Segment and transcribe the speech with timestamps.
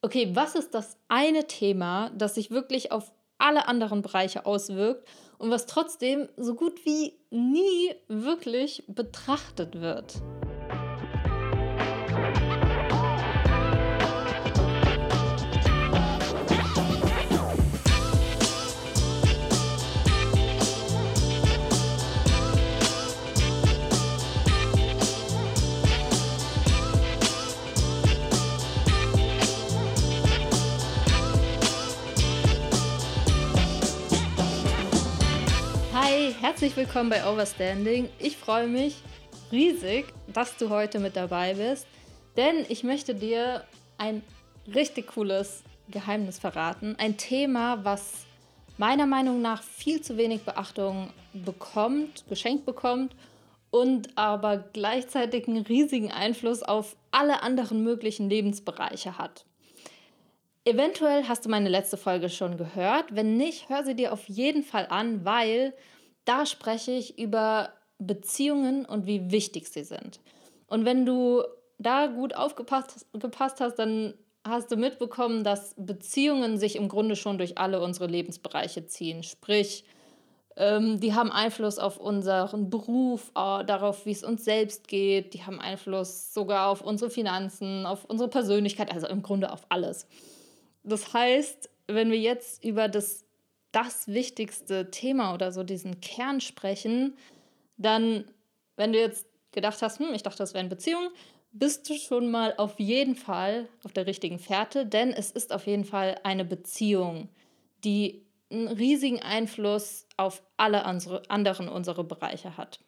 [0.00, 5.50] Okay, was ist das eine Thema, das sich wirklich auf alle anderen Bereiche auswirkt und
[5.50, 10.22] was trotzdem so gut wie nie wirklich betrachtet wird?
[36.58, 38.08] Herzlich willkommen bei Overstanding.
[38.18, 38.96] Ich freue mich
[39.52, 41.86] riesig, dass du heute mit dabei bist,
[42.36, 43.62] denn ich möchte dir
[43.96, 44.24] ein
[44.74, 46.96] richtig cooles Geheimnis verraten.
[46.98, 48.26] Ein Thema, was
[48.76, 53.14] meiner Meinung nach viel zu wenig Beachtung bekommt, geschenkt bekommt
[53.70, 59.44] und aber gleichzeitig einen riesigen Einfluss auf alle anderen möglichen Lebensbereiche hat.
[60.64, 63.14] Eventuell hast du meine letzte Folge schon gehört.
[63.14, 65.72] Wenn nicht, hör sie dir auf jeden Fall an, weil
[66.28, 70.20] da spreche ich über Beziehungen und wie wichtig sie sind.
[70.66, 71.42] Und wenn du
[71.78, 74.14] da gut aufgepasst gepasst hast, dann
[74.46, 79.22] hast du mitbekommen, dass Beziehungen sich im Grunde schon durch alle unsere Lebensbereiche ziehen.
[79.22, 79.84] Sprich,
[80.56, 85.34] ähm, die haben Einfluss auf unseren Beruf, darauf, wie es uns selbst geht.
[85.34, 90.06] Die haben Einfluss sogar auf unsere Finanzen, auf unsere Persönlichkeit, also im Grunde auf alles.
[90.82, 93.24] Das heißt, wenn wir jetzt über das,
[93.72, 97.16] das wichtigste Thema oder so diesen Kern sprechen,
[97.76, 98.24] dann,
[98.76, 101.10] wenn du jetzt gedacht hast, hm, ich dachte, das wäre eine Beziehung,
[101.52, 105.66] bist du schon mal auf jeden Fall auf der richtigen Fährte, denn es ist auf
[105.66, 107.28] jeden Fall eine Beziehung,
[107.84, 112.80] die einen riesigen Einfluss auf alle unsere, anderen unsere Bereiche hat.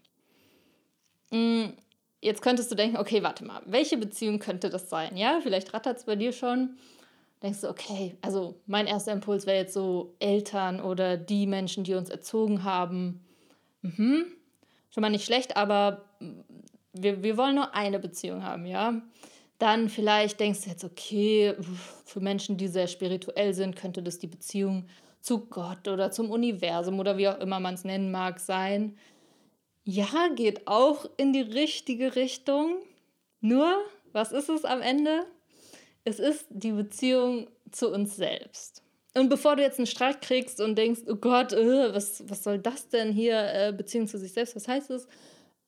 [1.31, 1.75] Hm,
[2.21, 5.17] jetzt könntest du denken, okay, warte mal, welche Beziehung könnte das sein?
[5.17, 6.77] Ja, vielleicht rattert es bei dir schon
[7.43, 11.95] denkst du, okay, also mein erster Impuls wäre jetzt so Eltern oder die Menschen, die
[11.95, 13.25] uns erzogen haben.
[13.83, 14.27] Mhm.
[14.91, 16.05] Schon mal nicht schlecht, aber
[16.93, 19.01] wir, wir wollen nur eine Beziehung haben, ja.
[19.59, 21.55] Dann vielleicht denkst du jetzt, okay,
[22.05, 24.87] für Menschen, die sehr spirituell sind, könnte das die Beziehung
[25.21, 28.97] zu Gott oder zum Universum oder wie auch immer man es nennen mag sein.
[29.85, 32.77] Ja, geht auch in die richtige Richtung.
[33.41, 33.71] Nur,
[34.13, 35.27] was ist es am Ende?
[36.05, 38.83] Es ist die Beziehung zu uns selbst.
[39.15, 42.59] Und bevor du jetzt einen Streit kriegst und denkst, oh Gott, äh, was, was soll
[42.59, 45.09] das denn hier, äh, Beziehung zu sich selbst, was heißt es?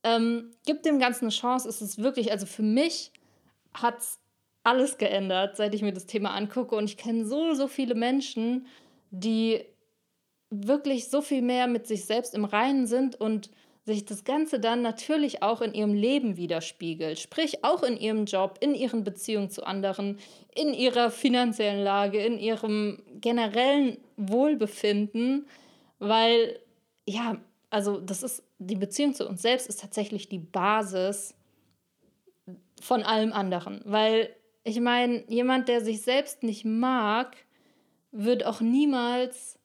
[0.05, 1.69] Ähm, gib dem Ganzen eine Chance.
[1.69, 3.13] Es ist wirklich, also für mich
[3.75, 4.21] hat es
[4.65, 6.77] alles geändert, seit ich mir das Thema angucke.
[6.77, 8.67] Und ich kenne so, so viele Menschen,
[9.11, 9.65] die
[10.51, 13.51] wirklich so viel mehr mit sich selbst im Reinen sind und
[13.85, 18.59] sich das Ganze dann natürlich auch in ihrem Leben widerspiegelt, sprich auch in ihrem Job,
[18.61, 20.19] in ihren Beziehungen zu anderen,
[20.55, 25.47] in ihrer finanziellen Lage, in ihrem generellen Wohlbefinden,
[25.99, 26.61] weil
[27.07, 27.41] ja,
[27.71, 31.35] also das ist die Beziehung zu uns selbst ist tatsächlich die Basis
[32.81, 34.35] von allem anderen, weil
[34.65, 37.37] ich meine, jemand, der sich selbst nicht mag,
[38.13, 39.59] wird auch niemals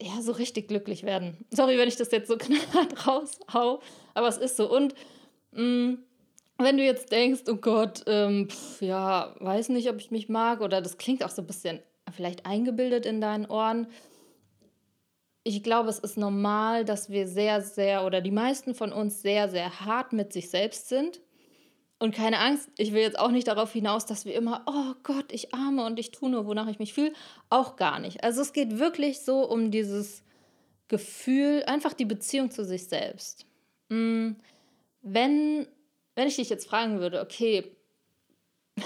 [0.00, 1.44] ja, so richtig glücklich werden.
[1.50, 3.80] Sorry, wenn ich das jetzt so knallhart raushau,
[4.14, 4.70] aber es ist so.
[4.70, 4.94] Und
[5.52, 5.98] mh, mm,
[6.58, 10.60] wenn du jetzt denkst, oh Gott, ähm, pf, ja, weiß nicht, ob ich mich mag,
[10.60, 11.80] oder das klingt auch so ein bisschen
[12.12, 13.88] vielleicht eingebildet in deinen Ohren.
[15.42, 19.48] Ich glaube, es ist normal, dass wir sehr, sehr, oder die meisten von uns sehr,
[19.48, 21.20] sehr hart mit sich selbst sind
[22.04, 25.32] und keine Angst, ich will jetzt auch nicht darauf hinaus, dass wir immer, oh Gott,
[25.32, 27.14] ich arme und ich tue nur, wonach ich mich fühle.
[27.48, 28.22] Auch gar nicht.
[28.22, 30.22] Also es geht wirklich so um dieses
[30.88, 33.46] Gefühl, einfach die Beziehung zu sich selbst.
[33.88, 34.32] Mm,
[35.00, 35.66] wenn,
[36.14, 37.74] wenn ich dich jetzt fragen würde, okay,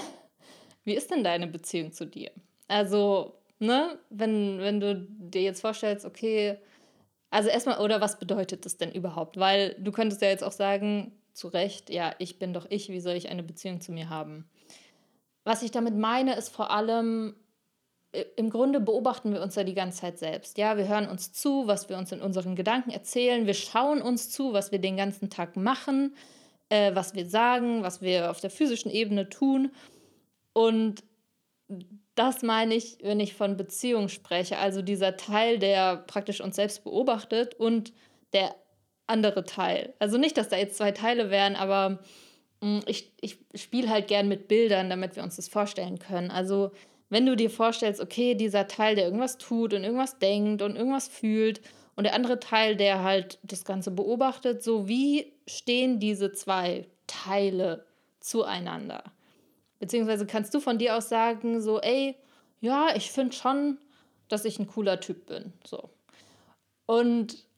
[0.85, 2.31] wie ist denn deine Beziehung zu dir?
[2.69, 6.57] Also, ne, wenn, wenn du dir jetzt vorstellst, okay,
[7.31, 9.35] also erstmal, oder was bedeutet das denn überhaupt?
[9.35, 12.99] Weil du könntest ja jetzt auch sagen, zu Recht, ja, ich bin doch ich, wie
[12.99, 14.49] soll ich eine Beziehung zu mir haben?
[15.45, 17.35] Was ich damit meine, ist vor allem,
[18.35, 20.57] im Grunde beobachten wir uns ja die ganze Zeit selbst.
[20.57, 23.45] Ja, wir hören uns zu, was wir uns in unseren Gedanken erzählen.
[23.45, 26.15] Wir schauen uns zu, was wir den ganzen Tag machen,
[26.69, 29.71] äh, was wir sagen, was wir auf der physischen Ebene tun.
[30.53, 31.03] Und
[32.15, 34.57] das meine ich, wenn ich von Beziehung spreche.
[34.57, 37.93] Also dieser Teil, der praktisch uns selbst beobachtet und
[38.33, 38.55] der
[39.09, 39.93] andere Teil.
[39.99, 41.99] Also nicht, dass da jetzt zwei Teile wären, aber
[42.61, 46.31] mh, mm, ich, ich spiele halt gern mit Bildern, damit wir uns das vorstellen können.
[46.31, 46.71] Also
[47.09, 51.07] wenn du dir vorstellst, okay, dieser Teil, der irgendwas tut und irgendwas denkt und irgendwas
[51.07, 51.61] fühlt
[51.95, 57.85] und der andere Teil, der halt das Ganze beobachtet, so wie stehen diese zwei Teile
[58.19, 59.03] zueinander?
[59.79, 62.15] Beziehungsweise kannst du von dir aus sagen, so, ey,
[62.61, 63.79] ja, ich finde schon,
[64.27, 65.53] dass ich ein cooler Typ bin.
[65.65, 65.89] So.
[66.85, 67.48] Und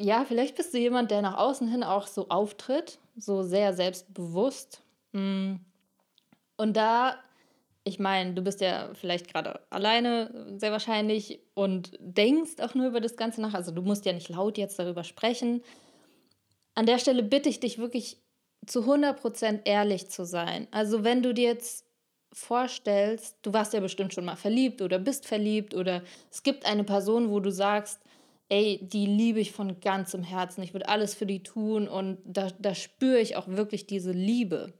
[0.00, 4.82] ja, vielleicht bist du jemand, der nach außen hin auch so auftritt, so sehr selbstbewusst.
[5.12, 5.54] Mm.
[6.56, 7.16] Und da,
[7.84, 13.00] ich meine, du bist ja vielleicht gerade alleine, sehr wahrscheinlich, und denkst auch nur über
[13.00, 13.54] das Ganze nach.
[13.54, 15.62] Also du musst ja nicht laut jetzt darüber sprechen.
[16.74, 18.18] An der Stelle bitte ich dich wirklich
[18.66, 20.66] zu 100% ehrlich zu sein.
[20.72, 21.86] Also wenn du dir jetzt
[22.32, 26.84] vorstellst, du warst ja bestimmt schon mal verliebt oder bist verliebt oder es gibt eine
[26.84, 28.00] Person, wo du sagst,
[28.48, 32.48] ey, die liebe ich von ganzem Herzen, ich würde alles für die tun und da,
[32.58, 34.72] da spüre ich auch wirklich diese Liebe.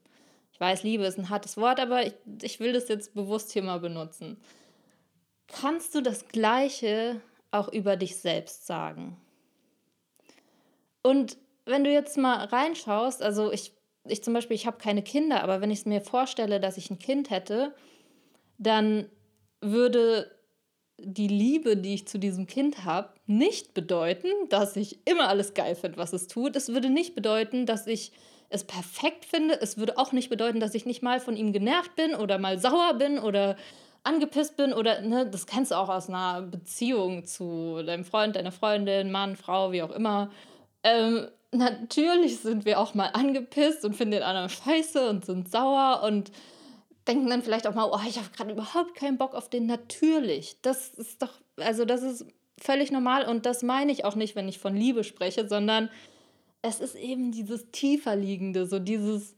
[0.53, 3.63] Ich weiß, Liebe ist ein hartes Wort, aber ich, ich will das jetzt bewusst hier
[3.63, 4.39] mal benutzen.
[5.49, 7.21] Kannst du das Gleiche
[7.51, 9.17] auch über dich selbst sagen?
[11.03, 11.37] Und
[11.67, 13.73] wenn du jetzt mal reinschaust, also ich,
[14.09, 16.91] ich zum Beispiel, ich habe keine Kinder, aber wenn ich es mir vorstelle, dass ich
[16.91, 17.75] ein Kind hätte,
[18.59, 19.09] dann
[19.61, 20.31] würde
[20.99, 25.75] die Liebe, die ich zu diesem Kind habe, nicht bedeuten, dass ich immer alles geil
[25.75, 26.56] finde, was es tut.
[26.56, 28.12] Es würde nicht bedeuten, dass ich
[28.49, 29.61] es perfekt finde.
[29.61, 32.58] Es würde auch nicht bedeuten, dass ich nicht mal von ihm genervt bin oder mal
[32.58, 33.56] sauer bin oder
[34.05, 38.52] angepisst bin oder, ne, das kennst du auch aus einer Beziehung zu deinem Freund, deiner
[38.52, 40.31] Freundin, Mann, Frau, wie auch immer.
[40.84, 46.02] Ähm, natürlich sind wir auch mal angepisst und finden den anderen scheiße und sind sauer
[46.05, 46.31] und
[47.08, 49.67] denken dann vielleicht auch mal, oh, ich habe gerade überhaupt keinen Bock auf den.
[49.67, 50.61] Natürlich.
[50.62, 52.26] Das ist doch, also das ist
[52.61, 55.91] völlig normal und das meine ich auch nicht, wenn ich von Liebe spreche, sondern
[56.62, 59.37] es ist eben dieses tiefer liegende, so dieses,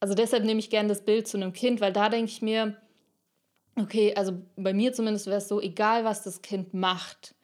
[0.00, 2.76] also deshalb nehme ich gerne das Bild zu einem Kind, weil da denke ich mir,
[3.76, 7.34] okay, also bei mir zumindest wäre es so, egal was das Kind macht,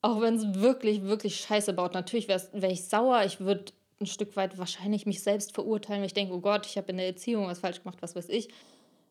[0.00, 1.94] auch wenn es wirklich, wirklich scheiße baut.
[1.94, 6.06] Natürlich wäre wär ich sauer, ich würde ein Stück weit wahrscheinlich mich selbst verurteilen, weil
[6.06, 8.48] ich denke, oh Gott, ich habe in der Erziehung was falsch gemacht, was weiß ich.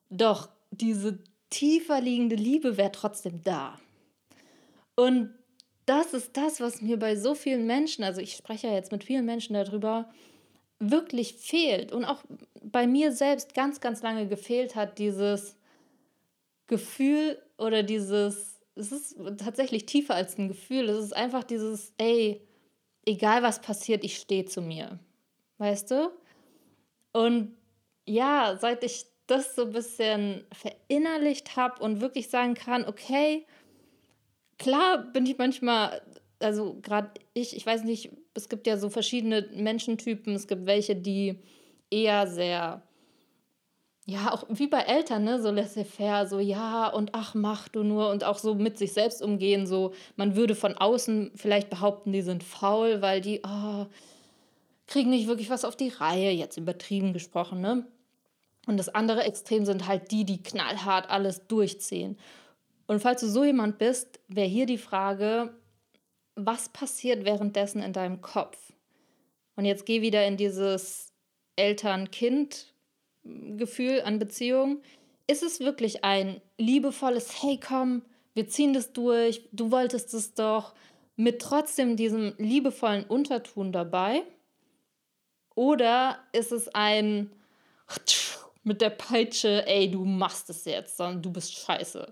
[0.09, 1.19] Doch diese
[1.49, 3.79] tiefer liegende Liebe wäre trotzdem da.
[4.95, 5.33] Und
[5.91, 9.03] das ist das, was mir bei so vielen Menschen, also ich spreche ja jetzt mit
[9.03, 10.09] vielen Menschen darüber,
[10.79, 12.23] wirklich fehlt und auch
[12.63, 15.57] bei mir selbst ganz, ganz lange gefehlt hat, dieses
[16.67, 20.89] Gefühl oder dieses es ist tatsächlich tiefer als ein Gefühl.
[20.89, 22.41] Es ist einfach dieses, ey,
[23.05, 24.97] egal was passiert, ich stehe zu mir.
[25.57, 26.11] Weißt du?
[27.11, 27.55] Und
[28.05, 33.45] ja, seit ich das so ein bisschen verinnerlicht habe und wirklich sagen kann, okay,
[34.61, 36.01] klar bin ich manchmal,
[36.39, 40.35] also gerade ich, ich weiß nicht, es gibt ja so verschiedene Menschentypen.
[40.35, 41.39] Es gibt welche, die
[41.89, 42.83] eher sehr
[44.07, 48.09] ja, auch wie bei Eltern, ne, so laissez-faire, so ja und ach, mach du nur
[48.09, 52.23] und auch so mit sich selbst umgehen, so man würde von außen vielleicht behaupten, die
[52.23, 53.85] sind faul, weil die oh,
[54.87, 57.85] kriegen nicht wirklich was auf die Reihe, jetzt übertrieben gesprochen, ne?
[58.67, 62.17] Und das andere Extrem sind halt die, die knallhart alles durchziehen.
[62.91, 65.55] Und falls du so jemand bist, wäre hier die Frage,
[66.35, 68.73] was passiert währenddessen in deinem Kopf?
[69.55, 71.13] Und jetzt geh wieder in dieses
[71.55, 72.73] Eltern-Kind
[73.23, 74.81] Gefühl an Beziehung?
[75.25, 78.01] Ist es wirklich ein liebevolles, hey komm,
[78.33, 80.73] wir ziehen das durch, du wolltest es doch,
[81.15, 84.23] mit trotzdem diesem liebevollen Unterton dabei?
[85.55, 87.31] Oder ist es ein
[88.63, 92.11] mit der Peitsche, ey, du machst es jetzt, sondern du bist scheiße?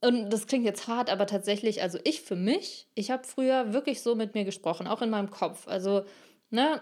[0.00, 4.02] Und das klingt jetzt hart, aber tatsächlich, also ich für mich, ich habe früher wirklich
[4.02, 5.66] so mit mir gesprochen, auch in meinem Kopf.
[5.68, 6.04] Also,
[6.50, 6.80] ne,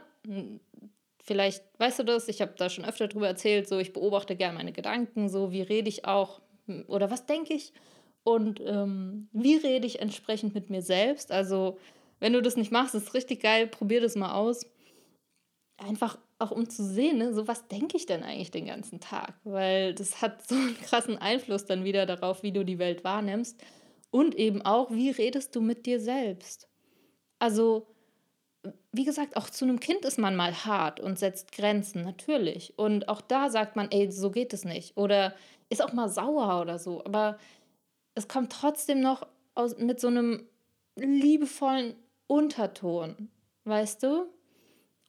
[1.23, 4.59] Vielleicht weißt du das, ich habe da schon öfter drüber erzählt, so ich beobachte gerne
[4.59, 7.73] meine Gedanken, so wie rede ich auch hm, oder was denke ich
[8.25, 11.33] und ähm, wie rede ich entsprechend mit mir selbst.
[11.33, 11.79] Also
[12.21, 14.67] wenn du das nicht machst, ist richtig geil, probier das mal aus.
[15.77, 19.35] Einfach auch um zu sehen, ne, so was denke ich denn eigentlich den ganzen Tag,
[19.45, 23.61] weil das hat so einen krassen Einfluss dann wieder darauf, wie du die Welt wahrnimmst
[24.11, 26.69] und eben auch, wie redest du mit dir selbst.
[27.41, 27.89] Also
[28.93, 32.79] wie gesagt, auch zu einem Kind ist man mal hart und setzt Grenzen, natürlich.
[32.79, 34.97] Und auch da sagt man, ey, so geht es nicht.
[34.97, 35.35] Oder
[35.69, 37.05] ist auch mal sauer oder so.
[37.05, 37.39] Aber
[38.15, 40.47] es kommt trotzdem noch aus, mit so einem
[40.97, 41.95] liebevollen
[42.27, 43.29] Unterton,
[43.65, 44.27] weißt du?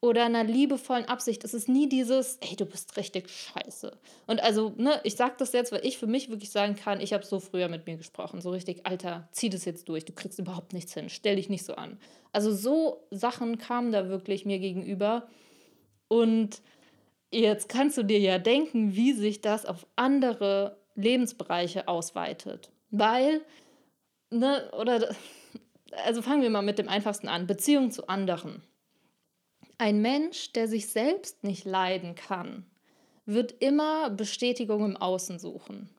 [0.06, 1.44] Oder einer liebevollen Absicht.
[1.44, 3.98] Es ist nie dieses, ey, du bist richtig scheiße.
[4.28, 7.14] Und also, ne, ich sage das jetzt, weil ich für mich wirklich sagen kann, ich
[7.14, 10.40] habe so früher mit mir gesprochen, so richtig, Alter, zieh das jetzt durch, du kriegst
[10.40, 11.98] überhaupt nichts hin, stell dich nicht so an.
[12.32, 15.28] Also so Sachen kamen da wirklich mir gegenüber.
[16.08, 16.62] Und
[17.32, 22.70] jetzt kannst du dir ja denken, wie sich das auf andere Lebensbereiche ausweitet.
[22.92, 23.42] Weil,
[24.30, 25.14] ne, oder,
[26.06, 28.62] also fangen wir mal mit dem einfachsten an, Beziehung zu anderen.
[29.78, 32.66] Ein Mensch, der sich selbst nicht leiden kann,
[33.26, 35.90] wird immer Bestätigung im Außen suchen.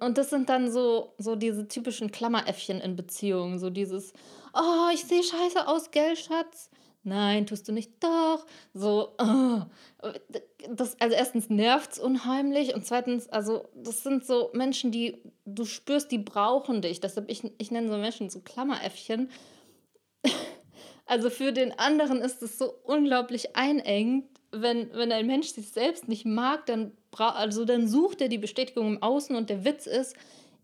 [0.00, 3.58] Und das sind dann so, so diese typischen Klammeräffchen in Beziehungen.
[3.58, 4.12] So dieses,
[4.52, 6.70] oh, ich sehe scheiße aus, gell, Schatz?
[7.04, 7.92] Nein, tust du nicht.
[8.02, 8.44] Doch.
[8.74, 9.60] So, oh.
[10.68, 15.64] das, also erstens nervt es unheimlich und zweitens, also das sind so Menschen, die du
[15.64, 17.00] spürst, die brauchen dich.
[17.00, 19.30] Deshalb, ich, ich nenne so Menschen so Klammeräffchen.
[21.08, 26.06] Also für den anderen ist es so unglaublich einengt, wenn, wenn ein Mensch sich selbst
[26.06, 30.14] nicht mag, dann, also dann sucht er die Bestätigung im Außen und der Witz ist,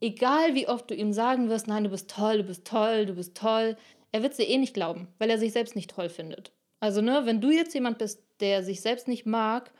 [0.03, 3.15] egal wie oft du ihm sagen wirst, nein, du bist toll, du bist toll, du
[3.15, 3.77] bist toll,
[4.13, 6.53] er wird dir eh nicht glauben, weil er sich selbst nicht toll findet.
[6.79, 9.73] Also, ne, wenn du jetzt jemand bist, der sich selbst nicht mag,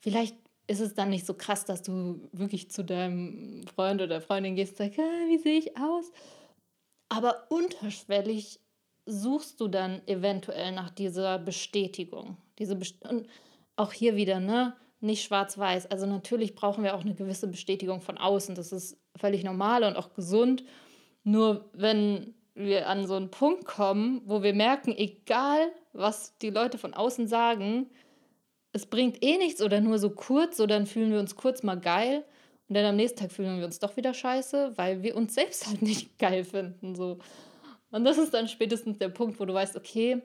[0.00, 4.56] vielleicht ist es dann nicht so krass, dass du wirklich zu deinem Freund oder Freundin
[4.56, 6.10] gehst und sagst, ah, wie sehe ich aus?
[7.08, 8.58] Aber unterschwellig
[9.06, 12.36] suchst du dann eventuell nach dieser Bestätigung.
[12.58, 13.28] Diese Best und
[13.76, 14.74] auch hier wieder, ne?
[15.00, 15.90] Nicht schwarz-weiß.
[15.90, 18.54] Also natürlich brauchen wir auch eine gewisse Bestätigung von außen.
[18.54, 20.64] Das ist völlig normal und auch gesund.
[21.22, 26.78] Nur wenn wir an so einen Punkt kommen, wo wir merken, egal was die Leute
[26.78, 27.90] von außen sagen,
[28.72, 31.78] es bringt eh nichts oder nur so kurz, so dann fühlen wir uns kurz mal
[31.78, 32.24] geil
[32.68, 35.66] und dann am nächsten Tag fühlen wir uns doch wieder scheiße, weil wir uns selbst
[35.68, 36.94] halt nicht geil finden.
[36.94, 37.18] So.
[37.90, 40.22] Und das ist dann spätestens der Punkt, wo du weißt, okay,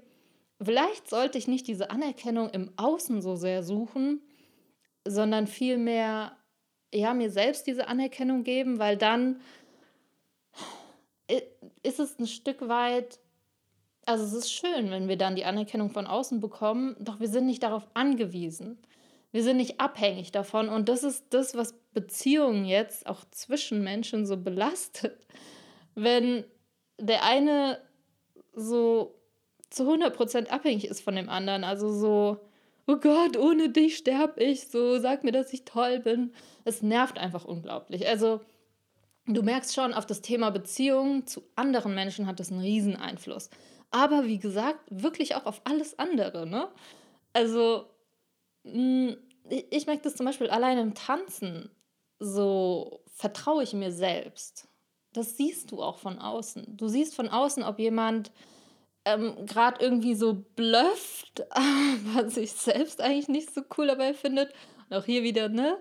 [0.62, 4.22] vielleicht sollte ich nicht diese Anerkennung im Außen so sehr suchen,
[5.06, 6.38] sondern vielmehr
[6.94, 9.40] ja, mir selbst diese Anerkennung geben, weil dann
[11.84, 13.20] ist es ein Stück weit,
[14.06, 17.46] also es ist schön, wenn wir dann die Anerkennung von außen bekommen, doch wir sind
[17.46, 18.80] nicht darauf angewiesen.
[19.32, 24.26] Wir sind nicht abhängig davon und das ist das, was Beziehungen jetzt auch zwischen Menschen
[24.26, 25.26] so belastet.
[25.96, 26.44] Wenn
[27.02, 27.80] der eine
[28.54, 29.16] so
[29.70, 32.40] zu 100% abhängig ist von dem anderen, also so,
[32.88, 36.34] oh Gott, ohne dich sterbe ich, so sag mir, dass ich toll bin.
[36.66, 38.08] Es nervt einfach unglaublich.
[38.08, 38.42] Also
[39.28, 43.50] Du merkst schon, auf das Thema Beziehungen zu anderen Menschen hat das einen riesen Einfluss.
[43.92, 46.70] Aber wie gesagt, wirklich auch auf alles andere, ne?
[47.34, 47.86] Also,
[48.64, 49.16] hm,
[49.50, 51.70] ich merke das zum Beispiel allein im Tanzen.
[52.20, 54.68] So vertraue ich mir selbst.
[55.14, 56.78] Das siehst du auch von außen.
[56.78, 58.32] Du siehst von außen, ob jemand
[59.06, 64.54] ähm, gerade irgendwie so blufft, aber sich selbst eigentlich nicht so cool dabei findet.
[64.90, 65.78] Und auch hier wieder, ne?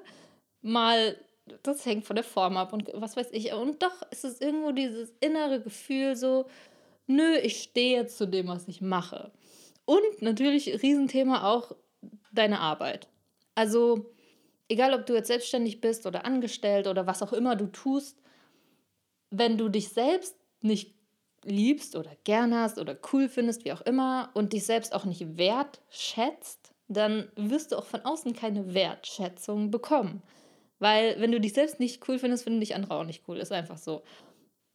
[0.63, 1.17] Mal
[1.63, 3.53] das hängt von der Form ab und was weiß ich.
[3.53, 6.47] Und doch ist es irgendwo dieses innere Gefühl so,
[7.07, 9.33] nö, ich stehe zu dem, was ich mache.
[9.85, 11.75] Und natürlich Riesenthema auch
[12.33, 13.09] deine Arbeit.
[13.55, 14.13] Also
[14.69, 18.19] egal, ob du jetzt selbstständig bist oder angestellt oder was auch immer du tust,
[19.31, 20.95] wenn du dich selbst nicht
[21.45, 25.39] liebst oder gern hast oder cool findest, wie auch immer, und dich selbst auch nicht
[25.39, 30.23] wertschätzt, dann wirst du auch von außen keine Wertschätzung bekommen.
[30.81, 33.39] Weil wenn du dich selbst nicht cool findest, finden dich andere auch nicht cool.
[33.39, 34.03] Ist einfach so.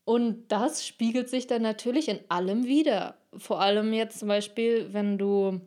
[0.06, 3.18] Und das spiegelt sich dann natürlich in allem wieder.
[3.36, 5.60] Vor allem jetzt zum Beispiel, wenn du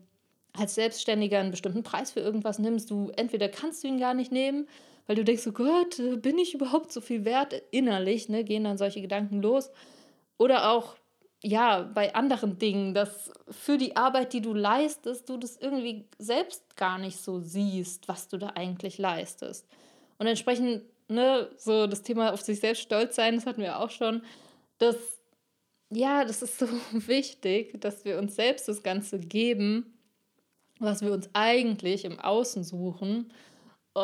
[0.52, 4.32] als Selbstständiger einen bestimmten Preis für irgendwas nimmst, du entweder kannst du ihn gar nicht
[4.32, 4.68] nehmen,
[5.08, 8.76] weil du denkst, oh Gott, bin ich überhaupt so viel wert innerlich, ne, gehen dann
[8.76, 9.70] solche Gedanken los.
[10.36, 10.96] Oder auch,
[11.42, 16.76] ja, bei anderen Dingen, dass für die Arbeit, die du leistest, du das irgendwie selbst
[16.76, 19.66] gar nicht so siehst, was du da eigentlich leistest.
[20.18, 23.90] Und entsprechend, ne, so das Thema auf sich selbst stolz sein, das hatten wir auch
[23.90, 24.22] schon.
[24.76, 24.96] Das,
[25.88, 29.98] ja, das ist so wichtig, dass wir uns selbst das Ganze geben,
[30.80, 33.32] was wir uns eigentlich im Außen suchen.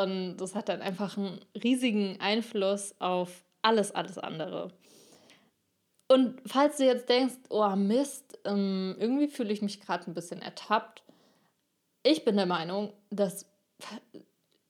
[0.02, 4.72] Und das hat dann einfach einen riesigen Einfluss auf alles, alles andere.
[6.08, 10.42] Und falls du jetzt denkst, oh Mist, ähm, irgendwie fühle ich mich gerade ein bisschen
[10.42, 11.02] ertappt,
[12.02, 13.46] ich bin der Meinung, dass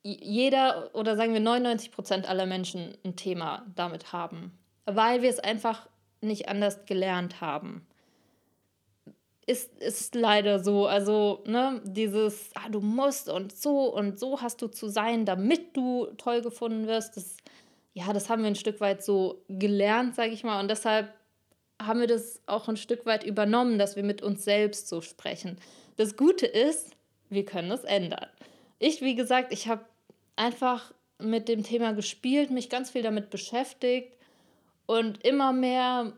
[0.03, 5.39] jeder oder sagen wir 99 Prozent aller Menschen ein Thema damit haben, weil wir es
[5.39, 5.89] einfach
[6.21, 7.85] nicht anders gelernt haben.
[9.47, 10.87] Ist, ist leider so.
[10.87, 15.77] Also, ne, dieses, ah, du musst und so und so hast du zu sein, damit
[15.77, 17.37] du toll gefunden wirst, das,
[17.93, 20.59] ja, das haben wir ein Stück weit so gelernt, sage ich mal.
[20.59, 21.13] Und deshalb
[21.81, 25.57] haben wir das auch ein Stück weit übernommen, dass wir mit uns selbst so sprechen.
[25.97, 26.95] Das Gute ist,
[27.29, 28.27] wir können es ändern.
[28.79, 29.85] Ich, wie gesagt, ich habe
[30.35, 34.17] einfach mit dem Thema gespielt, mich ganz viel damit beschäftigt
[34.85, 36.13] und immer mehr,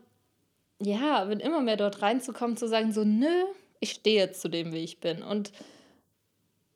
[0.80, 3.44] ja, bin immer mehr dort reinzukommen, zu sagen, so, nö,
[3.80, 5.22] ich stehe jetzt zu dem, wie ich bin.
[5.22, 5.52] Und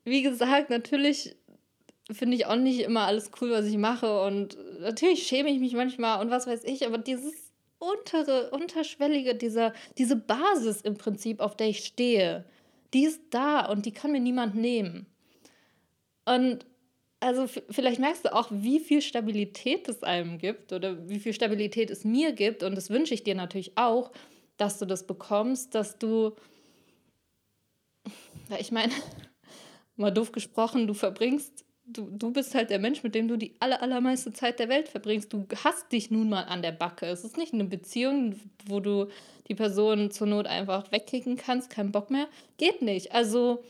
[0.05, 1.37] wie gesagt, natürlich
[2.11, 4.23] finde ich auch nicht immer alles cool, was ich mache.
[4.23, 9.73] Und natürlich schäme ich mich manchmal und was weiß ich, aber dieses untere, unterschwellige, dieser,
[9.99, 12.45] diese Basis im Prinzip, auf der ich stehe,
[12.95, 15.07] die ist da und die kann mir niemand nehmen.
[16.25, 16.67] Und
[17.23, 21.89] also vielleicht merkst du auch, wie viel Stabilität es einem gibt oder wie viel Stabilität
[21.89, 22.65] es mir gibt.
[22.65, 24.11] Und das wünsche ich dir natürlich auch,
[24.57, 26.35] dass du das bekommst, dass du,
[28.59, 28.93] ich meine,
[29.97, 33.55] mal doof gesprochen, du verbringst, du, du bist halt der Mensch, mit dem du die
[33.61, 35.33] aller, allermeiste Zeit der Welt verbringst.
[35.33, 37.07] Du hast dich nun mal an der Backe.
[37.07, 38.35] Es ist nicht eine Beziehung,
[38.67, 39.07] wo du
[39.47, 42.27] die Person zur Not einfach wegkicken kannst, keinen Bock mehr.
[42.57, 43.13] Geht nicht.
[43.13, 43.63] Also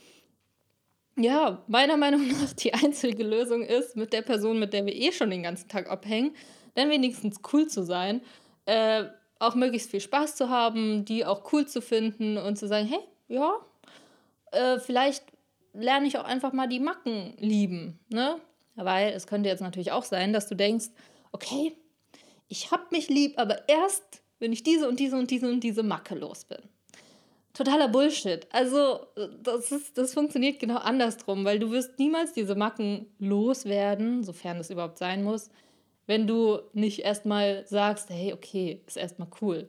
[1.16, 5.12] ja, meiner Meinung nach die einzige Lösung ist, mit der Person, mit der wir eh
[5.12, 6.34] schon den ganzen Tag abhängen,
[6.74, 8.22] dann wenigstens cool zu sein,
[8.66, 9.04] äh,
[9.38, 13.00] auch möglichst viel Spaß zu haben, die auch cool zu finden und zu sagen, hey,
[13.28, 13.54] ja,
[14.52, 15.24] äh, vielleicht
[15.72, 18.36] lerne ich auch einfach mal die Macken lieben, ne?
[18.74, 20.86] Weil es könnte jetzt natürlich auch sein, dass du denkst,
[21.32, 21.76] okay,
[22.48, 25.82] ich hab mich lieb, aber erst, wenn ich diese und diese und diese und diese
[25.82, 26.58] Macke los bin
[27.54, 28.46] totaler Bullshit.
[28.50, 29.00] Also,
[29.42, 34.70] das, ist, das funktioniert genau andersrum, weil du wirst niemals diese Macken loswerden, sofern das
[34.70, 35.50] überhaupt sein muss,
[36.06, 39.68] wenn du nicht erstmal sagst, hey, okay, ist erstmal cool.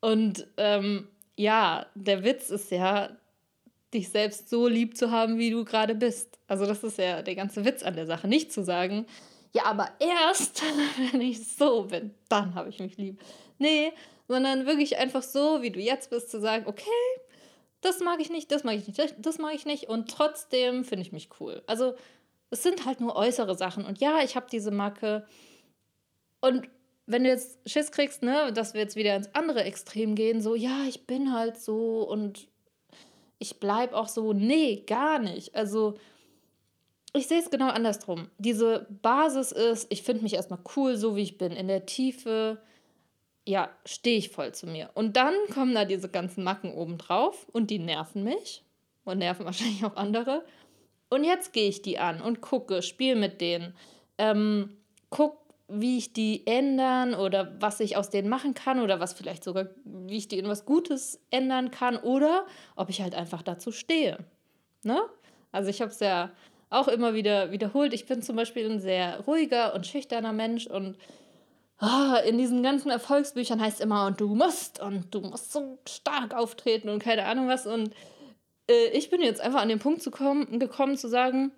[0.00, 3.16] Und ähm, ja, der Witz ist ja,
[3.94, 6.38] dich selbst so lieb zu haben, wie du gerade bist.
[6.46, 8.26] Also das ist ja der ganze Witz an der Sache.
[8.26, 9.06] Nicht zu sagen,
[9.52, 10.62] ja, aber erst,
[11.12, 13.20] wenn ich so bin, dann habe ich mich lieb.
[13.58, 13.92] Nee,
[14.32, 16.88] sondern wirklich einfach so, wie du jetzt bist, zu sagen, okay,
[17.82, 21.02] das mag ich nicht, das mag ich nicht, das mag ich nicht und trotzdem finde
[21.02, 21.62] ich mich cool.
[21.66, 21.94] Also
[22.50, 25.26] es sind halt nur äußere Sachen und ja, ich habe diese Macke
[26.40, 26.66] und
[27.04, 30.54] wenn du jetzt Schiss kriegst, ne, dass wir jetzt wieder ins andere Extrem gehen, so
[30.54, 32.48] ja, ich bin halt so und
[33.38, 35.54] ich bleib auch so, nee, gar nicht.
[35.54, 35.98] Also
[37.12, 38.30] ich sehe es genau andersrum.
[38.38, 42.62] Diese Basis ist, ich finde mich erstmal cool, so wie ich bin, in der Tiefe
[43.46, 44.90] ja, stehe ich voll zu mir.
[44.94, 48.64] Und dann kommen da diese ganzen Macken oben drauf und die nerven mich
[49.04, 50.44] und nerven wahrscheinlich auch andere.
[51.10, 53.74] Und jetzt gehe ich die an und gucke, spiele mit denen,
[54.18, 54.76] ähm,
[55.10, 55.36] guck,
[55.68, 59.66] wie ich die ändern oder was ich aus denen machen kann oder was vielleicht sogar,
[59.84, 64.18] wie ich die in was Gutes ändern kann oder ob ich halt einfach dazu stehe.
[64.82, 65.00] Ne?
[65.50, 66.30] Also ich habe es ja
[66.68, 67.92] auch immer wieder wiederholt.
[67.94, 70.96] Ich bin zum Beispiel ein sehr ruhiger und schüchterner Mensch und
[71.82, 76.32] oh, in diesen ganzen Erfolgsbüchern heißt immer, und du musst und du musst so stark
[76.32, 77.66] auftreten und keine Ahnung was.
[77.66, 77.92] Und
[78.70, 81.52] äh, ich bin jetzt einfach an den Punkt zu kommen, gekommen zu sagen,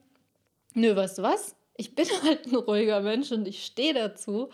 [0.73, 1.55] nö, weißt du was?
[1.77, 4.49] Ich bin halt ein ruhiger Mensch und ich stehe dazu.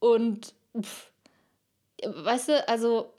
[0.00, 1.12] Und pff,
[2.04, 3.12] weißt du, also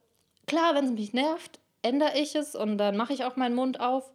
[0.47, 3.79] klar, wenn es mich nervt, ändere ich es und dann mache ich auch meinen Mund
[3.79, 4.11] auf.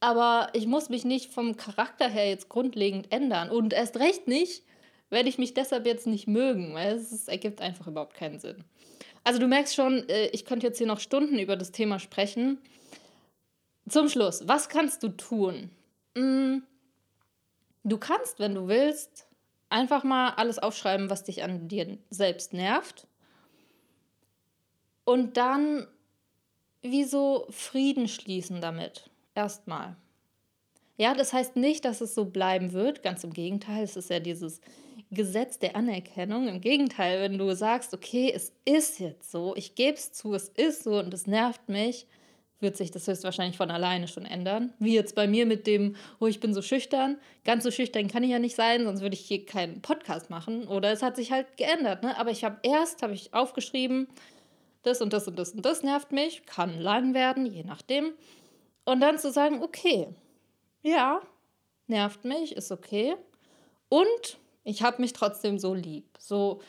[0.00, 3.48] Aber ich muss mich nicht vom Charakter her jetzt grundlegend ändern.
[3.48, 4.62] Und erst recht nicht,
[5.10, 8.64] werde ich mich deshalb jetzt nicht mögen, weil es, ergibt einfach überhaupt keinen Sinn.
[9.24, 12.58] Also du merkst schon, äh, ich könnte jetzt hier noch Stunden über das Thema sprechen.
[13.88, 15.70] Zum Schluss, was kannst du tun?
[16.14, 16.58] Mm,
[17.84, 19.26] du kannst, wenn du willst,
[19.68, 23.06] einfach mal alles aufschreiben, was dich an dir selbst nervt.
[25.04, 25.86] Und dann
[26.82, 29.10] wie so Frieden schließen damit.
[29.34, 29.96] Erstmal.
[30.96, 33.02] Ja, das heißt nicht, dass es so bleiben wird.
[33.02, 34.60] Ganz im Gegenteil, es ist ja dieses
[35.10, 36.48] Gesetz der Anerkennung.
[36.48, 40.48] Im Gegenteil, wenn du sagst, okay, es ist jetzt so, ich gebe es zu, es
[40.48, 42.06] ist so und es nervt mich,
[42.58, 44.72] wird sich das höchstwahrscheinlich von alleine schon ändern.
[44.78, 47.18] Wie jetzt bei mir mit dem, oh, ich bin so schüchtern.
[47.44, 50.66] Ganz so schüchtern kann ich ja nicht sein, sonst würde ich hier keinen Podcast machen.
[50.66, 52.02] Oder es hat sich halt geändert.
[52.02, 52.18] Ne?
[52.18, 54.08] Aber ich habe erst, habe ich aufgeschrieben,
[54.82, 58.12] das und das und das und das nervt mich, kann lang werden, je nachdem.
[58.84, 60.08] Und dann zu sagen, okay,
[60.82, 61.20] ja,
[61.88, 63.16] nervt mich, ist okay.
[63.88, 66.04] Und ich habe mich trotzdem so lieb.
[66.18, 66.60] So.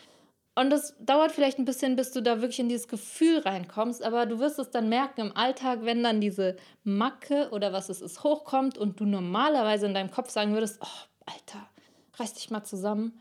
[0.56, 4.26] Und das dauert vielleicht ein bisschen, bis du da wirklich in dieses Gefühl reinkommst, aber
[4.26, 8.24] du wirst es dann merken im Alltag, wenn dann diese Macke oder was es ist
[8.24, 11.68] hochkommt und du normalerweise in deinem Kopf sagen würdest, oh, Alter,
[12.14, 13.20] reiß dich mal zusammen,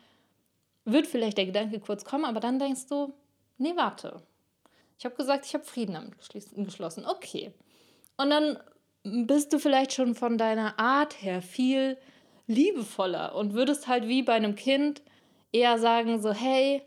[0.85, 3.15] wird vielleicht der Gedanke kurz kommen, aber dann denkst du,
[3.59, 4.23] nee, warte.
[4.99, 6.15] Ich habe gesagt, ich habe Frieden damit
[6.55, 7.05] geschlossen.
[7.07, 7.53] Okay.
[8.19, 8.59] Und dann
[9.03, 11.99] bist du vielleicht schon von deiner Art her viel
[12.47, 15.03] liebevoller und würdest halt wie bei einem Kind
[15.53, 16.83] eher sagen, so, hey,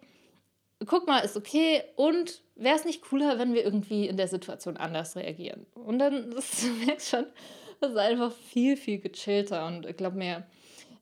[0.85, 4.77] guck mal, ist okay und wäre es nicht cooler, wenn wir irgendwie in der Situation
[4.77, 5.65] anders reagieren?
[5.73, 7.25] Und dann, das, du merkst schon,
[7.81, 10.45] das ist einfach viel, viel gechillter und ich glaube mir,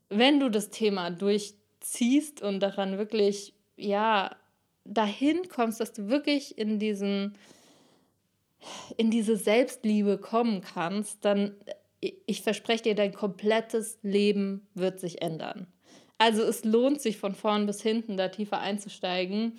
[0.09, 4.35] wenn du das Thema durchziehst und daran wirklich, ja,
[4.85, 7.37] dahin kommst, dass du wirklich in diesen
[8.97, 11.55] in diese Selbstliebe kommen kannst, dann
[11.99, 15.67] ich verspreche dir, dein komplettes Leben wird sich ändern.
[16.17, 19.57] Also es lohnt sich von vorn bis hinten da tiefer einzusteigen.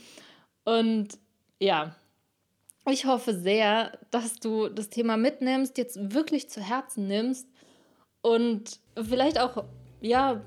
[0.65, 1.19] Und
[1.61, 1.97] ja,
[2.91, 7.49] ich hoffe sehr, dass du das Thema mitnimmst, jetzt wirklich zu Herzen nimmst
[8.23, 9.65] und vielleicht auch,
[10.01, 10.43] ja,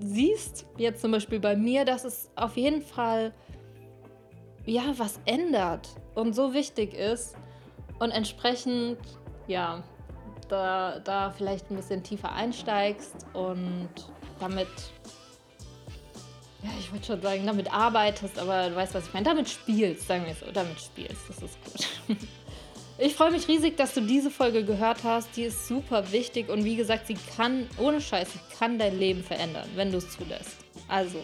[0.00, 3.34] siehst, jetzt zum Beispiel bei mir, dass es auf jeden Fall
[4.64, 7.34] ja was ändert und so wichtig ist
[7.98, 8.98] und entsprechend
[9.46, 9.82] ja
[10.52, 13.88] da, da vielleicht ein bisschen tiefer einsteigst und
[14.38, 14.68] damit
[16.62, 19.24] ja, ich würde schon sagen, damit arbeitest, aber du weißt, was ich meine.
[19.24, 20.46] Damit spielst, sagen wir so.
[20.52, 22.18] Damit spielst, das ist gut.
[22.98, 25.36] Ich freue mich riesig, dass du diese Folge gehört hast.
[25.36, 29.24] Die ist super wichtig und wie gesagt, sie kann, ohne Scheiß, sie kann dein Leben
[29.24, 30.58] verändern, wenn du es zulässt.
[30.86, 31.18] Also,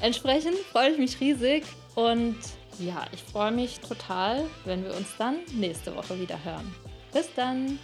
[0.00, 2.36] entsprechend freue ich mich riesig und
[2.78, 6.72] ja, ich freue mich total, wenn wir uns dann nächste Woche wieder hören.
[7.12, 7.78] Bis dann!